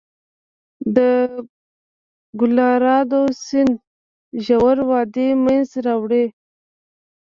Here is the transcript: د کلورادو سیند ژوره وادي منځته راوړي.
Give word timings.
د 0.95 0.97
کلورادو 2.39 3.21
سیند 3.45 3.73
ژوره 4.45 4.83
وادي 4.89 5.27
منځته 5.43 5.79
راوړي. 5.87 6.25